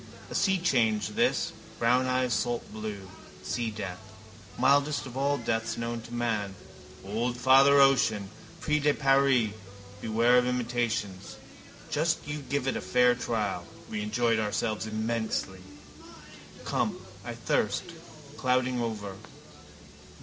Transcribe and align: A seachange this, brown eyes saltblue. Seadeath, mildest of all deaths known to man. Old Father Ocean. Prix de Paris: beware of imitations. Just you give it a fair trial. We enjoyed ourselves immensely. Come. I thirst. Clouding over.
A 0.31 0.33
seachange 0.33 1.09
this, 1.09 1.53
brown 1.77 2.07
eyes 2.07 2.33
saltblue. 2.33 3.07
Seadeath, 3.43 3.99
mildest 4.57 5.05
of 5.05 5.15
all 5.15 5.37
deaths 5.37 5.77
known 5.77 6.01
to 6.01 6.11
man. 6.11 6.55
Old 7.05 7.37
Father 7.37 7.79
Ocean. 7.79 8.31
Prix 8.61 8.79
de 8.79 8.95
Paris: 8.95 9.51
beware 10.01 10.39
of 10.39 10.47
imitations. 10.47 11.35
Just 11.91 12.27
you 12.27 12.39
give 12.39 12.65
it 12.67 12.75
a 12.75 12.81
fair 12.81 13.13
trial. 13.13 13.63
We 13.91 14.01
enjoyed 14.01 14.39
ourselves 14.39 14.87
immensely. 14.87 15.61
Come. 16.65 16.97
I 17.23 17.35
thirst. 17.35 17.83
Clouding 18.37 18.81
over. 18.81 19.17